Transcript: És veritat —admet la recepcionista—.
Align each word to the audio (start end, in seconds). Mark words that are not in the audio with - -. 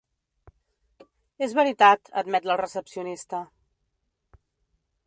És 1.47 1.53
veritat 1.59 2.11
—admet 2.23 2.49
la 2.53 2.59
recepcionista—. 2.63 3.45